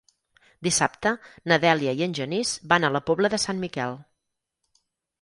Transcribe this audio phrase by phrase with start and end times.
[0.67, 1.11] Dissabte
[1.53, 3.99] na Dèlia i en Genís van a la Pobla de Sant Miquel.